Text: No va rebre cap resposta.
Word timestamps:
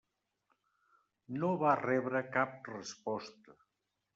No 1.43 1.51
va 1.65 1.75
rebre 1.83 2.25
cap 2.39 2.73
resposta. 2.77 3.59